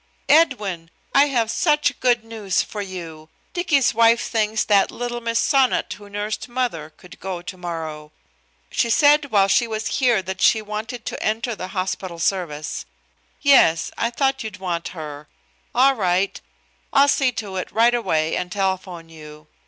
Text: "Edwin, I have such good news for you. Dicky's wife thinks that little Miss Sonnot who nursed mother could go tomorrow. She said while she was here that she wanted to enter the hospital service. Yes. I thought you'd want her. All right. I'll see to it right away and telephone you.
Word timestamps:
"Edwin, 0.29 0.89
I 1.13 1.27
have 1.27 1.51
such 1.51 1.99
good 1.99 2.23
news 2.25 2.63
for 2.63 2.81
you. 2.81 3.29
Dicky's 3.53 3.93
wife 3.93 4.25
thinks 4.27 4.63
that 4.63 4.89
little 4.89 5.21
Miss 5.21 5.39
Sonnot 5.39 5.93
who 5.93 6.09
nursed 6.09 6.49
mother 6.49 6.89
could 6.97 7.19
go 7.19 7.43
tomorrow. 7.43 8.11
She 8.71 8.89
said 8.89 9.25
while 9.29 9.47
she 9.47 9.67
was 9.67 9.99
here 9.99 10.23
that 10.23 10.41
she 10.41 10.59
wanted 10.59 11.05
to 11.05 11.21
enter 11.21 11.55
the 11.55 11.67
hospital 11.77 12.17
service. 12.17 12.87
Yes. 13.43 13.91
I 13.95 14.09
thought 14.09 14.43
you'd 14.43 14.57
want 14.57 14.87
her. 14.97 15.27
All 15.75 15.93
right. 15.93 16.41
I'll 16.91 17.07
see 17.07 17.31
to 17.33 17.57
it 17.57 17.71
right 17.71 17.93
away 17.93 18.35
and 18.35 18.51
telephone 18.51 19.07
you. 19.07 19.45